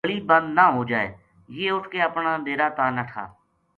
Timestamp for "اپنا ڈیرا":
2.09-2.67